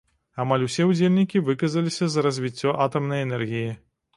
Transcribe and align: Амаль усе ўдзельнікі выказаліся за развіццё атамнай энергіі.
Амаль 0.43 0.63
усе 0.67 0.87
ўдзельнікі 0.91 1.43
выказаліся 1.49 2.09
за 2.15 2.25
развіццё 2.29 2.75
атамнай 2.87 3.25
энергіі. 3.29 3.71